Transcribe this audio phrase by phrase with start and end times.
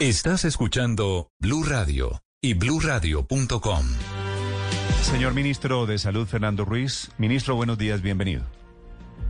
[0.00, 3.84] Estás escuchando Blue Radio y BlueRadio.com.
[5.02, 7.10] Señor ministro de Salud, Fernando Ruiz.
[7.18, 8.46] Ministro, buenos días, bienvenido.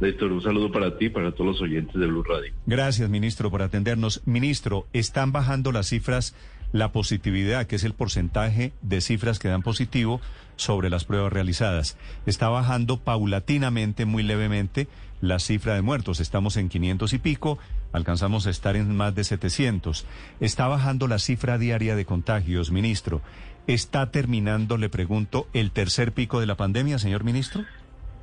[0.01, 2.55] Néstor, un saludo para ti y para todos los oyentes de Blue Radio.
[2.67, 4.23] Gracias, ministro, por atendernos.
[4.27, 6.37] Ministro, están bajando las cifras,
[6.71, 10.21] la positividad, que es el porcentaje de cifras que dan positivo
[10.55, 11.97] sobre las pruebas realizadas.
[12.27, 14.87] Está bajando paulatinamente, muy levemente,
[15.21, 16.21] la cifra de muertos.
[16.21, 17.59] Estamos en 500 y pico,
[17.93, 20.07] alcanzamos a estar en más de 700.
[20.41, 23.21] Está bajando la cifra diaria de contagios, ministro.
[23.67, 27.65] ¿Está terminando, le pregunto, el tercer pico de la pandemia, señor ministro?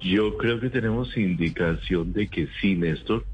[0.01, 3.25] Yo creo que tenemos indicación de que sí, Néstor.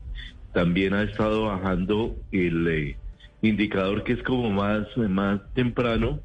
[0.54, 2.98] También ha estado bajando el eh,
[3.42, 6.20] indicador que es como más, más temprano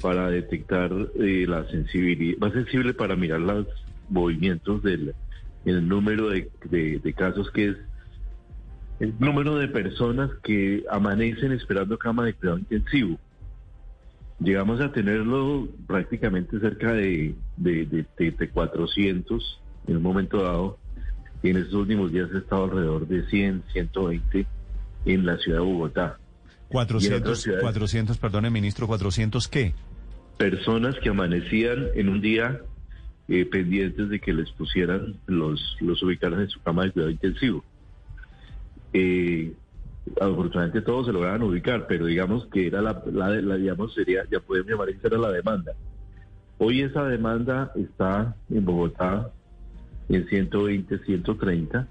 [0.00, 3.66] para detectar eh, la sensibilidad, más sensible para mirar los
[4.08, 5.14] movimientos del
[5.64, 7.76] el número de, de casos que es
[9.00, 13.18] el número de personas que amanecen esperando cama de cuidado intensivo
[14.40, 20.78] llegamos a tenerlo prácticamente cerca de, de, 400 en un momento dado.
[21.42, 24.46] Y en estos últimos días ha estado alrededor de 100, 120
[25.06, 26.18] en la ciudad de Bogotá.
[26.68, 29.74] 400, 400, perdone, ministro, 400 qué?
[30.36, 32.60] Personas que amanecían en un día
[33.28, 37.64] eh, pendientes de que les pusieran, los, los ubicaran en su cama de cuidado intensivo.
[38.92, 39.52] Eh,
[40.20, 44.70] afortunadamente todos se lograban ubicar, pero digamos que era la, la, digamos sería, ya podemos
[44.70, 45.72] llamar esa era la demanda.
[46.58, 49.30] Hoy esa demanda está en Bogotá
[50.08, 51.86] en 120, 130,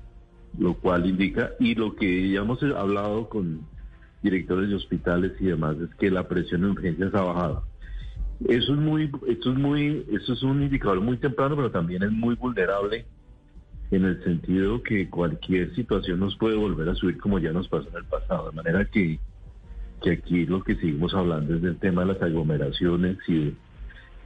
[0.60, 3.62] lo cual indica, y lo que ya hemos hablado con
[4.24, 7.64] directores de hospitales y demás, es que la presión en urgencias ha bajado.
[8.48, 12.12] Eso es muy, esto es muy, eso es un indicador muy temprano, pero también es
[12.12, 13.06] muy vulnerable
[13.92, 17.90] en el sentido que cualquier situación nos puede volver a subir como ya nos pasó
[17.90, 18.50] en el pasado.
[18.50, 19.20] De manera que,
[20.02, 23.54] que aquí lo que seguimos hablando es del tema de las aglomeraciones y de,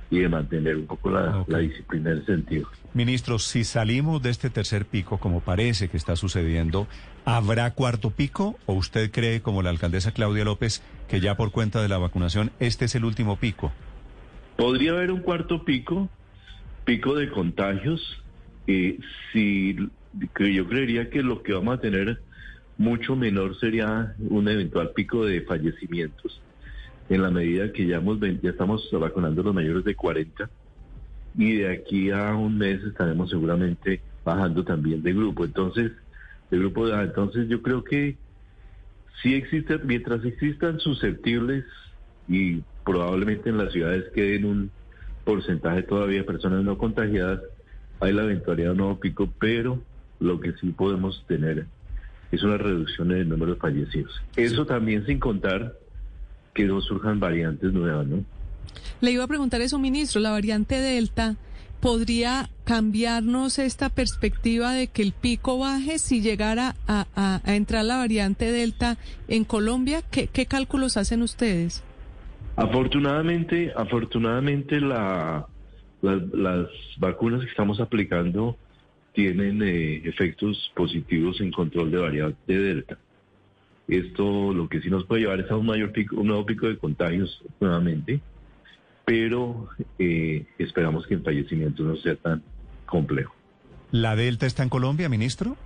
[0.10, 2.68] y de mantener un poco la, la disciplina en ese sentido.
[2.94, 6.88] Ministro, si salimos de este tercer pico, como parece que está sucediendo,
[7.24, 11.82] ¿habrá cuarto pico o usted cree, como la alcaldesa Claudia López, que ya por cuenta
[11.82, 13.72] de la vacunación este es el último pico?
[14.58, 16.10] Podría haber un cuarto pico,
[16.84, 18.21] pico de contagios,
[18.72, 19.00] eh,
[19.32, 19.76] si
[20.36, 22.22] que yo creería que lo que vamos a tener
[22.78, 26.42] mucho menor sería un eventual pico de fallecimientos
[27.10, 30.50] en la medida que ya, hemos, ya estamos vacunando los mayores de 40
[31.38, 35.46] y de aquí a un mes estaremos seguramente bajando también de grupo.
[35.46, 35.92] Entonces,
[36.50, 38.18] de grupo de, entonces yo creo que
[39.22, 41.66] si existe, mientras existan susceptibles
[42.28, 44.72] y probablemente en las ciudades queden un
[45.24, 47.42] porcentaje todavía de personas no contagiadas,
[48.02, 49.80] hay la eventualidad de un nuevo pico, pero
[50.20, 51.68] lo que sí podemos tener
[52.32, 54.22] es una reducción en el número de fallecidos.
[54.36, 55.78] Eso también sin contar
[56.54, 58.24] que no surjan variantes nuevas, ¿no?
[59.02, 61.36] Le iba a preguntar eso, ministro, la variante Delta.
[61.80, 68.52] ¿Podría cambiarnos esta perspectiva de que el pico baje si llegara a, entrar la variante
[68.52, 68.98] Delta
[69.28, 70.04] en Colombia?
[70.12, 71.84] ¿Qué, ¿Qué, cálculos hacen ustedes?
[72.56, 75.48] Afortunadamente, afortunadamente la,
[76.02, 76.68] las,
[76.98, 78.58] vacunas que estamos aplicando
[79.14, 82.98] tienen eh, efectos positivos en control de variante Delta.
[83.88, 86.68] Esto lo que sí nos puede llevar es a un mayor pico, un nuevo pico
[86.68, 88.22] de contagios nuevamente,
[89.06, 89.70] pero
[90.00, 92.42] eh, esperamos que el fallecimiento no sea tan
[92.86, 93.36] complejo.
[93.92, 95.58] ¿La Delta está en Colombia, ministro?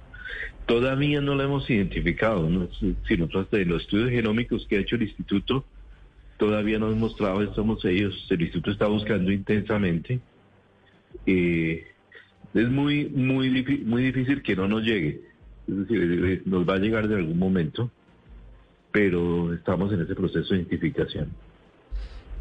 [0.66, 2.68] Todavía no la hemos identificado, ¿no?
[3.08, 5.64] si nosotros de los estudios genómicos que ha hecho el instituto,
[6.38, 10.20] todavía no hemos mostrado, estamos ellos, el instituto está buscando intensamente.
[11.26, 11.86] Eh,
[12.54, 13.50] es muy, muy,
[13.86, 15.22] muy difícil que no nos llegue,
[15.68, 17.92] es decir, eh, eh, nos va a llegar de algún momento,
[18.92, 21.30] pero estamos en ese proceso de identificación.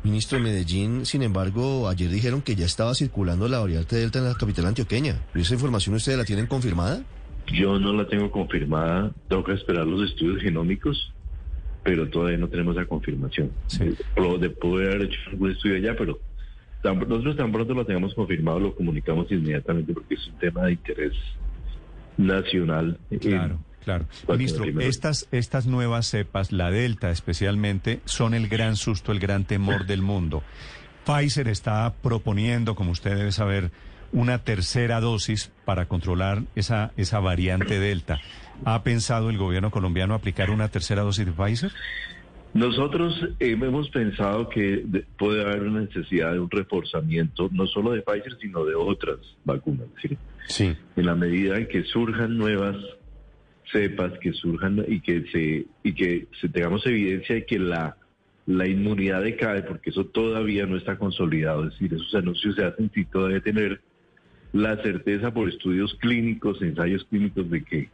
[0.04, 4.26] Ministro de Medellín, sin embargo, ayer dijeron que ya estaba circulando la variante Delta en
[4.26, 5.22] la capital antioqueña.
[5.34, 7.02] ¿Esa información ustedes la tienen confirmada?
[7.52, 11.14] Yo no la tengo confirmada, tengo que esperar los estudios genómicos
[11.84, 13.52] pero todavía no tenemos la confirmación.
[13.66, 13.84] Sí.
[13.84, 16.18] de poder haber hecho algún estudio allá, pero
[16.84, 20.72] tan- nosotros tan pronto lo tengamos confirmado, lo comunicamos inmediatamente porque es un tema de
[20.72, 21.12] interés
[22.16, 22.98] nacional.
[23.10, 24.06] eh, Claro, claro.
[24.28, 29.86] Ministro, estas, estas nuevas cepas, la Delta especialmente, son el gran susto, el gran temor
[29.86, 30.42] del mundo.
[31.04, 33.70] Pfizer está proponiendo, como usted debe saber,
[34.12, 38.20] una tercera dosis para controlar esa, esa variante Delta.
[38.64, 41.72] ¿Ha pensado el gobierno colombiano aplicar una tercera dosis de Pfizer?
[42.54, 47.90] Nosotros eh, hemos pensado que de- puede haber una necesidad de un reforzamiento, no solo
[47.92, 49.86] de Pfizer, sino de otras vacunas.
[50.46, 50.76] Sí.
[50.96, 52.76] en la medida en que surjan nuevas
[53.72, 57.96] cepas, que surjan y que se y que se tengamos evidencia de que la,
[58.46, 61.64] la inmunidad decae, porque eso todavía no está consolidado.
[61.66, 63.80] Es decir, esos anuncios se hacen sin todavía tener
[64.52, 67.88] la certeza por estudios clínicos, ensayos clínicos de que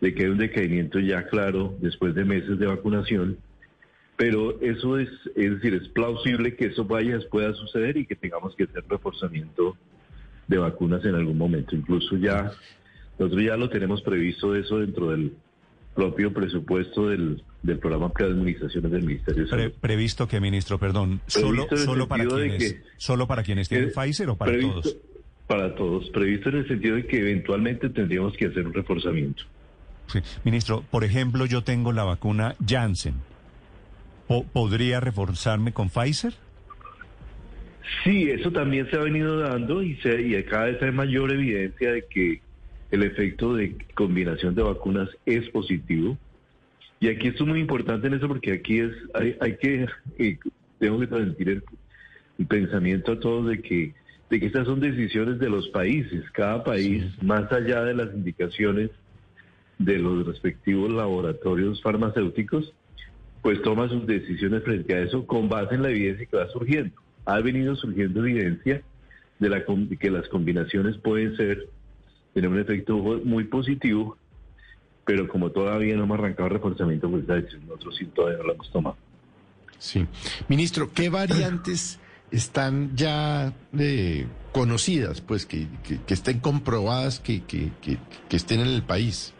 [0.00, 3.36] de que hay un decaimiento ya claro después de meses de vacunación.
[4.16, 8.54] Pero eso es, es decir, es plausible que eso vaya, pueda suceder y que tengamos
[8.54, 9.76] que hacer reforzamiento
[10.46, 11.74] de vacunas en algún momento.
[11.74, 12.52] Incluso ya,
[13.18, 15.32] nosotros ya lo tenemos previsto eso dentro del
[15.94, 19.74] propio presupuesto del, del programa de inmunizaciones del Ministerio de Pre- Salud.
[19.80, 24.36] previsto que, ministro, perdón, solo, solo para quienes, que- solo para quienes tienen Pfizer o
[24.36, 24.96] para previsto- todos.
[25.46, 29.42] Para todos, previsto en el sentido de que eventualmente tendríamos que hacer un reforzamiento.
[30.06, 30.20] Sí.
[30.44, 33.14] Ministro, por ejemplo, yo tengo la vacuna Janssen.
[34.32, 36.32] Po- ¿Podría reforzarme con Pfizer?
[38.02, 41.92] Sí, eso también se ha venido dando y, se, y cada vez hay mayor evidencia
[41.92, 42.40] de que
[42.90, 46.16] el efecto de combinación de vacunas es positivo.
[47.00, 49.86] Y aquí esto es muy importante en eso porque aquí es hay, hay que
[50.18, 50.38] eh,
[50.78, 51.64] tengo que transmitir el,
[52.38, 53.94] el pensamiento a todos de que
[54.30, 56.24] de que estas son decisiones de los países.
[56.30, 58.90] Cada país, más allá de las indicaciones
[59.78, 62.72] de los respectivos laboratorios farmacéuticos,
[63.42, 66.94] pues toma sus decisiones frente a eso con base en la evidencia que va surgiendo.
[67.24, 68.82] Ha venido surgiendo evidencia
[69.38, 69.64] de, la,
[69.98, 71.68] que las combinaciones pueden ser,
[72.34, 74.16] tener un efecto muy positivo,
[75.04, 78.70] pero como todavía no hemos arrancado el reforzamiento, pues nosotros sí todavía no la hemos
[78.70, 78.96] tomado.
[79.78, 80.06] Sí.
[80.48, 81.98] Ministro, ¿qué variantes
[82.30, 87.70] están ya eh, conocidas, pues, que, que- que estén comprobadas, que- que-
[88.28, 89.34] que estén en el país?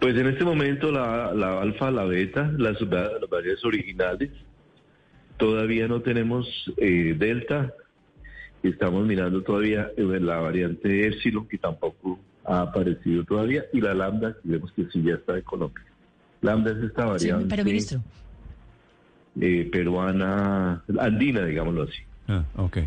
[0.00, 4.30] Pues en este momento la, la alfa, la beta, las, las variedades originales,
[5.36, 6.48] todavía no tenemos
[6.78, 7.74] eh, delta,
[8.62, 14.48] estamos mirando todavía la variante epsilon que tampoco ha aparecido todavía y la lambda que
[14.48, 15.84] vemos que sí ya está en Colombia.
[16.40, 18.00] Lambda es esta Sí, variante pero ministro,
[19.38, 22.02] eh, peruana, andina, digámoslo así.
[22.26, 22.78] Ah, ok.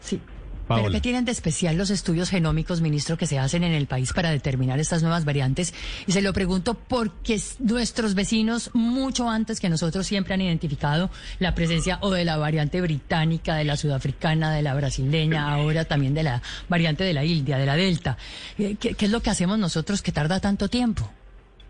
[0.00, 0.20] sí.
[0.68, 0.84] Paola.
[0.84, 4.12] ¿Pero qué tienen de especial los estudios genómicos, ministro, que se hacen en el país
[4.12, 5.74] para determinar estas nuevas variantes?
[6.06, 11.10] Y se lo pregunto porque nuestros vecinos, mucho antes que nosotros, siempre han identificado
[11.40, 16.14] la presencia o de la variante británica, de la sudafricana, de la brasileña, ahora también
[16.14, 18.16] de la variante de la India, de la Delta.
[18.58, 21.10] Eh, ¿Qué, qué es lo que hacemos nosotros que tarda tanto tiempo?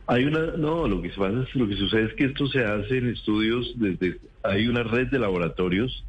[0.06, 2.96] Hay una, no, lo que pasa es, lo que sucede es que esto se hace
[2.96, 6.02] en estudios desde, hay una red de laboratorios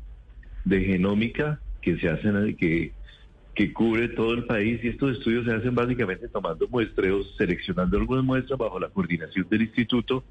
[0.63, 2.91] de genómica que se hacen, que,
[3.55, 8.23] que cubre todo el país y estos estudios se hacen básicamente tomando muestreos, seleccionando algunas
[8.23, 10.23] muestras bajo la coordinación del instituto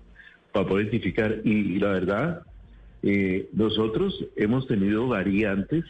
[0.52, 1.40] para poder identificar.
[1.44, 2.42] Y, la verdad,
[3.02, 5.84] eh, nosotros hemos tenido variantes,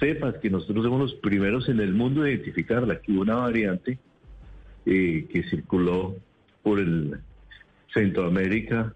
[0.00, 3.98] cepas que nosotros somos los primeros en el mundo de identificarla, que hubo una variante
[4.86, 6.16] eh, que circuló
[6.62, 7.18] por el
[7.92, 8.94] Centroamérica,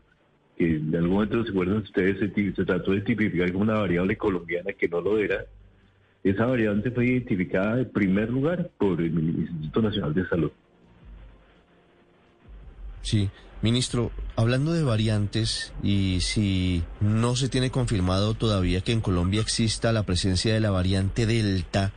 [0.57, 4.17] que en algún momento se acuerdan ustedes, se, se trató de tipificar como una variable
[4.17, 5.45] colombiana que no lo era.
[6.25, 10.53] Esa variante fue identificada en primer lugar por el Instituto Nacional de Salud.
[13.03, 13.31] Sí,
[13.63, 19.93] ministro, hablando de variantes y si no se tiene confirmado todavía que en Colombia exista
[19.93, 21.93] la presencia de la variante Delta,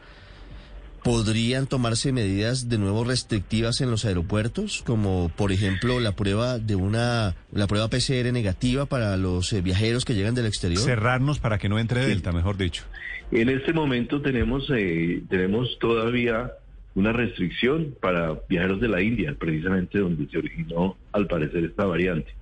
[1.05, 6.75] ¿podrían tomarse medidas de nuevo restrictivas en los aeropuertos, como por ejemplo la prueba de
[6.75, 10.81] una la prueba PCR negativa para los eh, viajeros que llegan del exterior?
[10.81, 12.85] Cerrarnos para que no entre Delta, mejor dicho.
[13.31, 16.53] En este momento tenemos, eh, tenemos todavía
[16.95, 22.33] una restricción para viajeros de la India, precisamente donde se originó al parecer esta variante.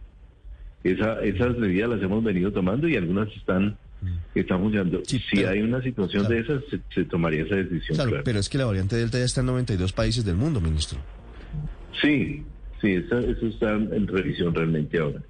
[0.85, 3.77] Esa, esas medidas las hemos venido tomando y algunas están,
[4.35, 5.01] están funcionando.
[5.05, 6.35] Sí, si pero- hay una situación claro.
[6.35, 7.95] de esas, se, se tomaría esa decisión.
[7.95, 8.23] Claro, claro.
[8.23, 10.99] pero es que la variante Delta ya está en 92 países del mundo, ministro.
[12.01, 12.43] Sí,
[12.81, 15.21] sí, esa- eso está en revisión realmente ahora.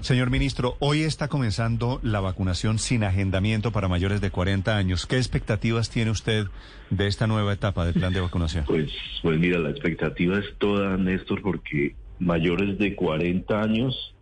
[0.00, 5.06] Señor ministro, hoy está comenzando la vacunación sin agendamiento para mayores de 40 años.
[5.06, 6.46] ¿Qué expectativas tiene usted
[6.90, 8.64] de esta nueva etapa del plan de vacunación?
[8.66, 8.90] Pues,
[9.22, 14.14] pues mira, la expectativa es toda, Néstor, porque mayores de 40 años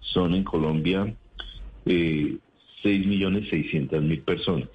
[0.00, 1.14] son en Colombia
[1.84, 2.38] eh,
[2.82, 4.68] 6.600.000 personas.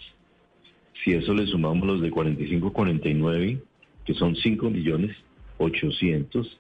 [1.04, 3.62] Si eso le sumamos los de 45-49,
[4.06, 5.16] que son 5 millones
[5.58, 6.60] 800,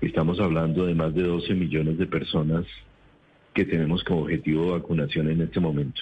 [0.00, 2.66] estamos hablando de más de 12 millones de personas
[3.54, 6.00] que tenemos como objetivo de vacunación en este momento.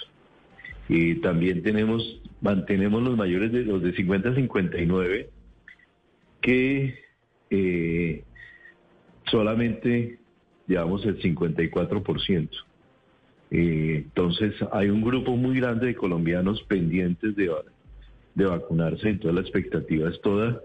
[0.89, 5.31] Y también tenemos, mantenemos los mayores de los de 50 a 59,
[6.41, 6.99] que
[7.51, 8.25] eh,
[9.31, 10.19] solamente
[10.67, 12.49] llevamos el 54%.
[13.51, 17.51] Eh, entonces hay un grupo muy grande de colombianos pendientes de,
[18.35, 20.61] de vacunarse, entonces la expectativa es toda.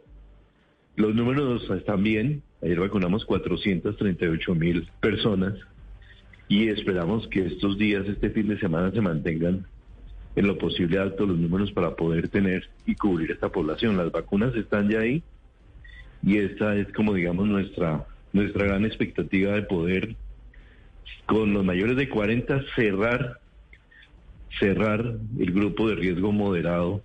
[0.96, 5.54] Los números están bien, ayer vacunamos 438 mil personas
[6.48, 9.66] y esperamos que estos días, este fin de semana, se mantengan
[10.36, 13.98] en lo posible altos los números para poder tener y cubrir esta población.
[13.98, 15.24] Las vacunas están ya ahí
[16.22, 20.16] y esta es como digamos nuestra nuestra gran expectativa de poder
[21.26, 23.40] con los mayores de 40 cerrar
[24.60, 27.02] cerrar el grupo de riesgo moderado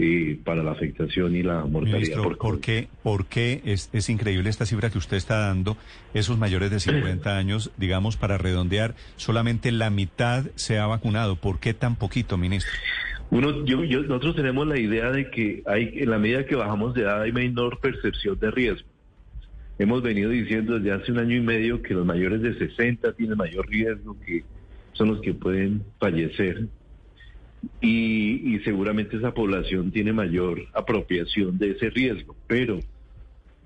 [0.00, 2.22] eh, para la afectación y la mortalidad.
[2.22, 5.76] por, ¿por qué, por qué es, es, increíble esta cifra que usted está dando?
[6.14, 11.36] Esos mayores de 50 años, digamos, para redondear, solamente la mitad se ha vacunado.
[11.36, 12.72] ¿Por qué tan poquito, ministro?
[13.30, 16.94] Uno, yo, yo, nosotros tenemos la idea de que hay, en la medida que bajamos
[16.94, 18.88] de edad hay menor percepción de riesgo.
[19.78, 23.36] Hemos venido diciendo desde hace un año y medio que los mayores de 60 tienen
[23.36, 24.44] mayor riesgo, que
[24.92, 26.68] son los que pueden fallecer
[27.80, 32.36] y, seguramente esa población tiene mayor apropiación de ese riesgo.
[32.46, 32.80] Pero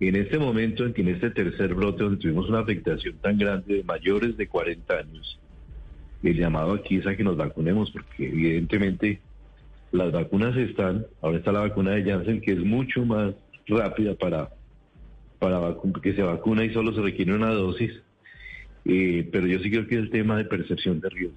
[0.01, 4.37] en este momento, en este tercer brote donde tuvimos una afectación tan grande de mayores
[4.37, 5.39] de 40 años,
[6.23, 9.21] el llamado aquí es a que nos vacunemos, porque evidentemente
[9.91, 13.35] las vacunas están, ahora está la vacuna de Janssen, que es mucho más
[13.67, 14.51] rápida para,
[15.43, 17.93] para que se vacuna y solo se requiere una dosis,
[18.87, 21.37] eh, pero yo sí creo que es el tema de percepción de riesgo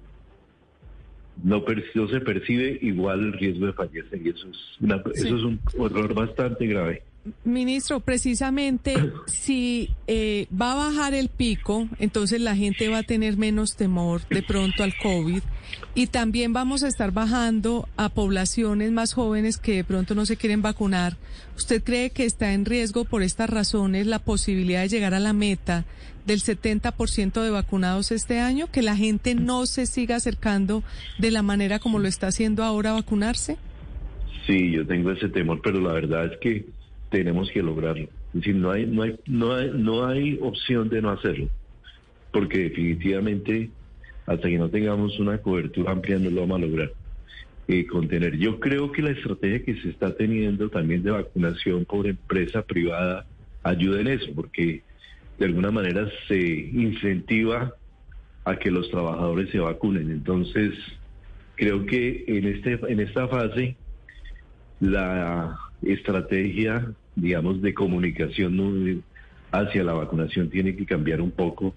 [1.42, 1.62] no,
[2.08, 6.66] se percibe igual el riesgo de fallecer y eso es, eso es un error bastante
[6.66, 7.02] grave.
[7.44, 8.94] Ministro, precisamente
[9.26, 14.26] si eh, va a bajar el pico, entonces la gente va a tener menos temor
[14.28, 15.42] de pronto al COVID
[15.94, 20.36] y también vamos a estar bajando a poblaciones más jóvenes que de pronto no se
[20.36, 21.16] quieren vacunar.
[21.56, 25.32] ¿Usted cree que está en riesgo por estas razones la posibilidad de llegar a la
[25.32, 25.84] meta
[26.26, 28.70] del 70% de vacunados este año?
[28.70, 30.82] ¿Que la gente no se siga acercando
[31.18, 33.56] de la manera como lo está haciendo ahora a vacunarse?
[34.46, 36.75] Sí, yo tengo ese temor, pero la verdad es que
[37.16, 38.04] tenemos que lograrlo.
[38.04, 41.48] Es decir, no hay, no hay, no hay, no hay opción de no hacerlo,
[42.30, 43.70] porque definitivamente
[44.26, 46.92] hasta que no tengamos una cobertura amplia no lo vamos a lograr
[47.68, 48.36] eh, contener.
[48.36, 53.24] Yo creo que la estrategia que se está teniendo también de vacunación por empresa privada
[53.62, 54.82] ayuda en eso, porque
[55.38, 57.72] de alguna manera se incentiva
[58.44, 60.10] a que los trabajadores se vacunen.
[60.10, 60.74] Entonces,
[61.54, 63.76] creo que en este en esta fase
[64.80, 69.02] la estrategia, digamos, de comunicación
[69.50, 71.74] hacia la vacunación tiene que cambiar un poco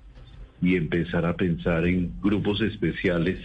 [0.62, 3.40] y empezar a pensar en grupos especiales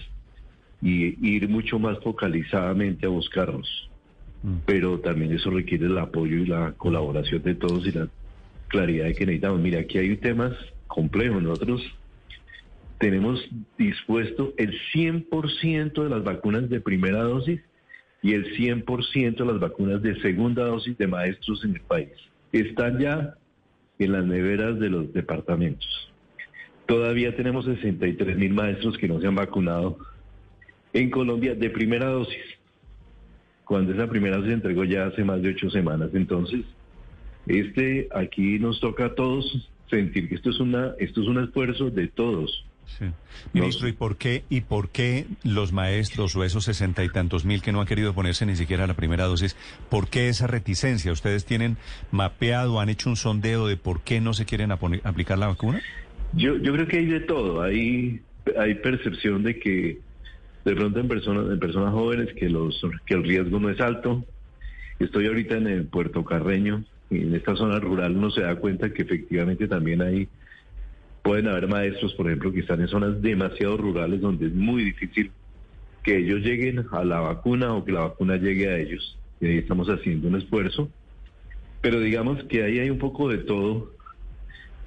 [0.82, 3.88] y ir mucho más focalizadamente a buscarlos.
[4.42, 4.56] Mm.
[4.66, 8.08] Pero también eso requiere el apoyo y la colaboración de todos y la
[8.68, 9.60] claridad que necesitamos.
[9.60, 10.52] Mira, aquí hay temas
[10.88, 11.42] complejos.
[11.42, 11.82] Nosotros
[12.98, 13.40] tenemos
[13.78, 17.60] dispuesto el 100% de las vacunas de primera dosis
[18.24, 22.08] y el 100% de las vacunas de segunda dosis de maestros en el país.
[22.52, 23.34] Están ya
[23.98, 25.86] en las neveras de los departamentos.
[26.86, 29.98] Todavía tenemos 63 mil maestros que no se han vacunado
[30.94, 32.42] en Colombia de primera dosis,
[33.66, 36.08] cuando esa primera se entregó ya hace más de ocho semanas.
[36.14, 36.64] Entonces,
[37.46, 41.90] este aquí nos toca a todos sentir que esto es una esto es un esfuerzo
[41.90, 42.64] de todos.
[43.52, 47.62] Ministro, ¿y por qué y por qué los maestros o esos sesenta y tantos mil
[47.62, 49.56] que no han querido ponerse ni siquiera la primera dosis,
[49.90, 51.12] por qué esa reticencia?
[51.12, 51.76] ¿Ustedes tienen
[52.10, 55.80] mapeado, han hecho un sondeo de por qué no se quieren aplicar la vacuna?
[56.32, 57.62] Yo yo creo que hay de todo.
[57.62, 58.20] Hay
[58.58, 59.98] hay percepción de que
[60.64, 64.24] de pronto en personas en personas jóvenes que los que el riesgo no es alto.
[64.98, 69.02] Estoy ahorita en el Puerto Carreño en esta zona rural uno se da cuenta que
[69.02, 70.28] efectivamente también hay,
[71.24, 75.32] pueden haber maestros, por ejemplo, que están en zonas demasiado rurales donde es muy difícil
[76.02, 79.16] que ellos lleguen a la vacuna o que la vacuna llegue a ellos.
[79.40, 80.90] Y ahí estamos haciendo un esfuerzo.
[81.80, 83.90] Pero digamos que ahí hay un poco de todo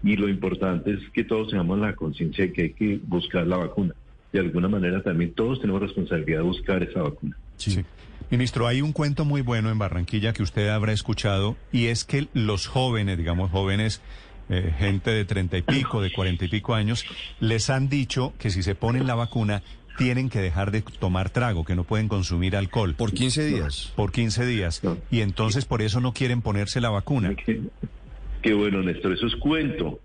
[0.04, 3.58] y lo importante es que todos tengamos la conciencia de que hay que buscar la
[3.58, 3.96] vacuna.
[4.32, 7.36] De alguna manera también todos tenemos responsabilidad de buscar esa vacuna.
[7.56, 7.84] Sí.
[8.30, 12.28] Ministro, hay un cuento muy bueno en Barranquilla que usted habrá escuchado y es que
[12.34, 14.02] los jóvenes, digamos jóvenes,
[14.50, 17.06] eh, gente de treinta y pico, de cuarenta y pico años,
[17.40, 19.64] les han dicho que si se ponen la vacuna
[19.98, 22.94] tienen que dejar de tomar trago, que no pueden consumir alcohol.
[22.94, 23.92] Por 15 días.
[23.96, 24.82] Por 15 días.
[25.10, 27.36] Y entonces por eso no quieren ponerse la vacuna.
[27.36, 27.62] Qué,
[28.42, 30.00] qué bueno, Néstor, eso es cuento.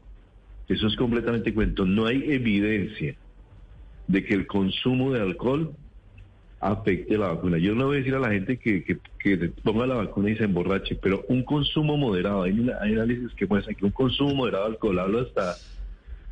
[0.68, 1.84] Eso es completamente cuento.
[1.84, 3.14] No hay evidencia
[4.08, 5.74] de que el consumo de alcohol
[6.62, 7.58] afecte la vacuna.
[7.58, 10.36] Yo no voy a decir a la gente que, que, que ponga la vacuna y
[10.36, 14.32] se emborrache, pero un consumo moderado, hay, una- hay análisis que muestran que un consumo
[14.34, 15.56] moderado de alcohol, hablo hasta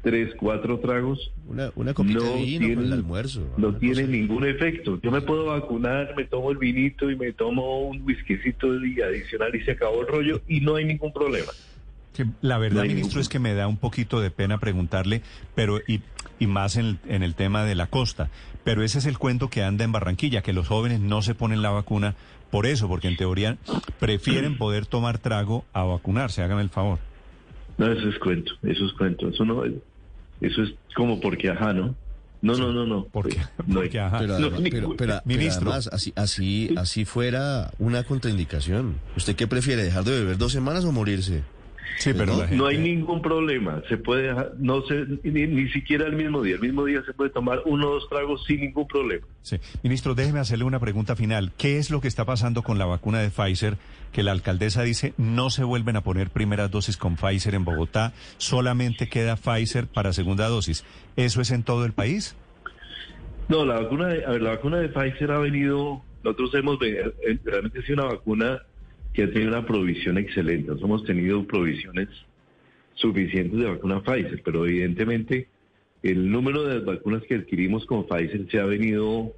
[0.03, 3.55] tres, cuatro tragos, Una, una copita no de vino tiene, con el almuerzo.
[3.59, 4.07] no tiene cosa.
[4.13, 5.01] ningún efecto.
[5.03, 9.55] Yo me puedo vacunar, me tomo el vinito y me tomo un whiskycito y adicional
[9.57, 11.51] y se acabó el rollo y no hay ningún problema.
[12.15, 15.23] Que la verdad, No ministro, ningún- es que me da un poquito de pena preguntarle,
[15.55, 16.01] pero y,
[16.39, 18.31] y más en el, en el tema de la costa.
[18.65, 21.63] Pero ese es el cuento que anda en Barranquilla, que los jóvenes no se ponen
[21.63, 22.15] la vacuna
[22.51, 23.59] por eso, porque en teoría
[24.01, 26.43] prefieren poder tomar trago a vacunarse.
[26.43, 26.99] Hágame el favor.
[27.79, 29.73] No, eso es cuento, eso es cuento, eso no es,
[30.43, 31.95] eso es como porque ajá, ¿no?
[32.43, 33.05] No, no, no, no.
[33.13, 34.19] Porque, no porque, ajá.
[34.19, 34.61] Además-
[34.99, 35.71] pero Ministro.
[35.71, 38.97] además, así, así, así fuera una contraindicación.
[39.17, 41.43] ¿Usted qué prefiere, dejar de beber dos semanas o morirse?
[41.99, 45.47] Sí, pero no, la gente- No hay ningún problema, se puede dejar, no se, ni,
[45.47, 48.45] ni siquiera el mismo día, el mismo día se puede tomar uno o dos tragos
[48.47, 49.27] sin ningún problema.
[49.43, 49.57] Sí.
[49.83, 51.53] Ministro, déjeme hacerle una pregunta final.
[51.59, 53.77] ¿Qué es lo que está pasando con la vacuna de Pfizer?
[54.13, 58.13] Que la alcaldesa dice no se vuelven a poner primeras dosis con Pfizer en Bogotá,
[58.39, 60.85] solamente queda Pfizer para segunda dosis.
[61.17, 62.35] ¿Eso es en todo el país?
[63.49, 67.13] No, la vacuna de, a ver, la vacuna de Pfizer ha venido, nosotros hemos eh,
[67.45, 68.63] realmente sido una vacuna
[69.13, 70.69] que ha tenido una provisión excelente.
[70.69, 72.09] Nosotros hemos tenido provisiones
[72.95, 75.49] suficientes de vacuna Pfizer, pero evidentemente
[76.03, 79.35] el número de vacunas que adquirimos con Pfizer se ha venido,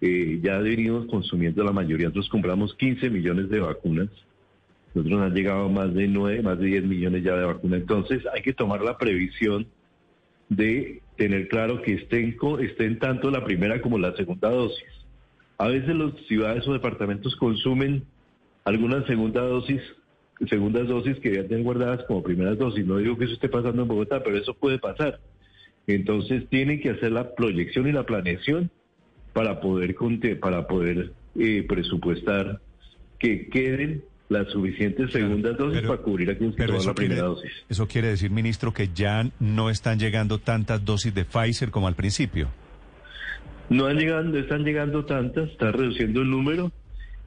[0.00, 2.06] eh, ya venimos consumiendo la mayoría.
[2.06, 4.08] Nosotros compramos 15 millones de vacunas.
[4.94, 7.80] Nosotros nos han llegado más de 9, más de 10 millones ya de vacunas.
[7.80, 9.66] Entonces hay que tomar la previsión
[10.48, 14.84] de tener claro que estén, estén tanto la primera como la segunda dosis.
[15.58, 18.04] A veces las ciudades o departamentos consumen
[18.66, 19.80] algunas segunda dosis,
[20.50, 22.84] segundas dosis que ya tienen guardadas como primeras dosis.
[22.84, 25.20] No digo que eso esté pasando en Bogotá, pero eso puede pasar.
[25.86, 28.70] Entonces tienen que hacer la proyección y la planeación
[29.32, 29.94] para poder
[30.40, 32.60] para poder eh, presupuestar
[33.20, 37.52] que queden las suficientes segundas dosis pero- para cubrir a quienes la primera quiere, dosis.
[37.68, 41.94] eso quiere decir, ministro, que ya no están llegando tantas dosis de Pfizer como al
[41.94, 42.48] principio.
[43.70, 46.72] No han llegado, no están llegando tantas, está reduciendo el número.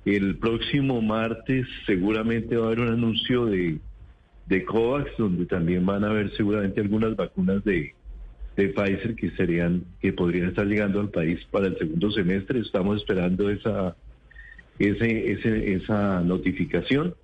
[0.05, 3.79] El próximo martes seguramente va a haber un anuncio de,
[4.47, 7.93] de COVAX, donde también van a haber seguramente algunas vacunas de,
[8.55, 12.59] de Pfizer que serían, que podrían estar llegando al país para el segundo semestre.
[12.59, 13.95] Estamos esperando esa,
[14.79, 17.15] ese, ese, esa notificación.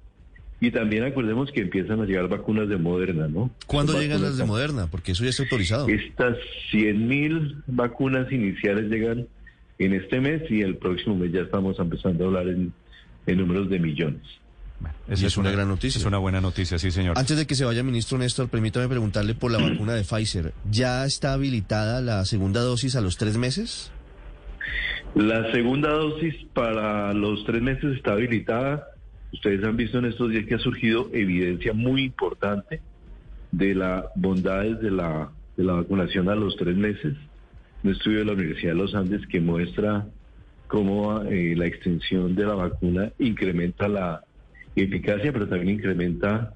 [0.62, 3.52] Y también acordemos que empiezan a llegar vacunas de Moderna, ¿no?
[3.68, 4.88] ¿Cuándo llegan las de Moderna?
[4.90, 5.88] Porque eso ya está autorizado.
[5.90, 6.38] estas
[6.72, 9.28] 100.000 vacunas iniciales llegan
[9.78, 12.74] en este mes y el próximo mes ya estamos empezando a hablar en,
[13.28, 14.22] en números de millones.
[14.80, 16.00] Bueno, Y es una gran noticia.
[16.00, 17.18] Es una buena noticia, sí, señor.
[17.18, 20.54] Antes de que se vaya, ministro Néstor, permítame preguntarle por la vacuna de Pfizer.
[20.70, 23.92] ¿Ya está habilitada la segunda dosis a los tres meses?
[25.16, 28.88] La segunda dosis para los tres meses está habilitada.
[29.32, 32.82] Ustedes han visto en estos días que ha surgido evidencia muy importante
[33.52, 37.16] de las bondades de la, de la vacunación a los tres meses.
[37.86, 40.08] Un estudio de la Universidad de los Andes que muestra
[40.68, 44.24] cómo eh, la extensión de la vacuna incrementa la
[44.76, 46.54] eficacia, pero también incrementa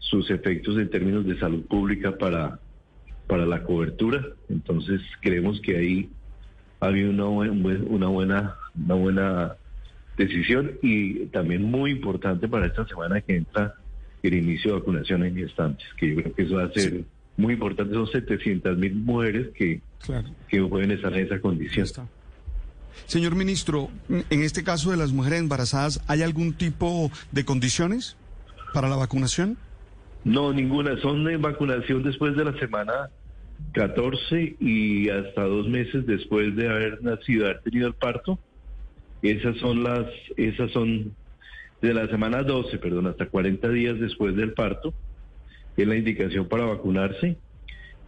[0.00, 2.58] sus efectos en términos de salud pública para,
[3.28, 4.26] para la cobertura.
[4.48, 6.08] Entonces creemos que ahí
[6.80, 9.56] ha habido una, buen- buen- una buena una buena
[10.18, 13.74] decisión y también muy importante para esta semana que entra
[14.24, 17.04] el inicio de vacunación en gestantes, que yo creo que eso va a ser
[17.36, 17.94] muy importante.
[17.94, 20.28] Son 700 mil mujeres que, Claro.
[20.48, 21.84] que pueden estar en esa condición.
[21.84, 22.06] está.
[23.06, 28.16] Señor ministro, en este caso de las mujeres embarazadas, ¿hay algún tipo de condiciones
[28.72, 29.58] para la vacunación?
[30.24, 30.98] No, ninguna.
[31.00, 33.10] Son de vacunación después de la semana
[33.72, 38.38] 14 y hasta dos meses después de haber nacido, haber tenido el parto.
[39.22, 41.14] Esas son las, esas son
[41.82, 44.94] de la semana 12, perdón, hasta 40 días después del parto.
[45.76, 47.36] Es la indicación para vacunarse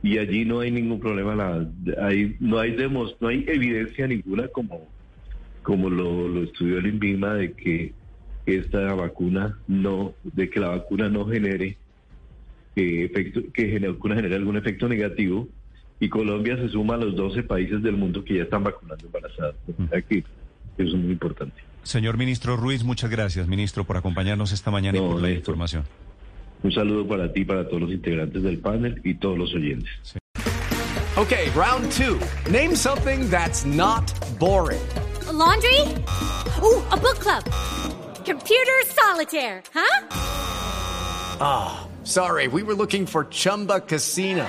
[0.06, 1.34] y allí no hay ningún problema.
[1.34, 1.68] La,
[2.00, 4.86] hay, no hay demos, no hay evidencia ninguna como,
[5.64, 7.92] como lo, lo estudió el INVIMA de que
[8.46, 11.76] esta vacuna no, de que la vacuna no genere
[12.76, 15.48] eh, efecto, que vacuna genere algún efecto negativo
[15.98, 19.56] y Colombia se suma a los 12 países del mundo que ya están vacunando embarazadas.
[20.08, 20.18] Que
[20.78, 21.56] eso es muy importante.
[21.82, 25.84] Señor ministro Ruiz, muchas gracias, ministro, por acompañarnos esta mañana y por la información.
[26.62, 29.90] Un saludo para ti, para todos los integrantes del panel y todos los oyentes.
[31.16, 32.20] Okay, round two.
[32.50, 34.04] Name something that's not
[34.38, 34.82] boring.
[35.28, 35.80] A laundry?
[36.62, 37.42] Ooh, a book club.
[38.24, 40.06] Computer solitaire, huh?
[41.40, 44.46] Ah, sorry, we were looking for Chumba Casino.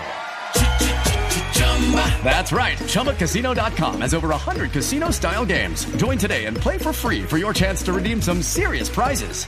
[2.23, 2.77] That's right.
[2.77, 5.85] ChumbaCasino.com has over 100 casino style games.
[5.95, 9.47] Join today and play for free for your chance to redeem some serious prizes.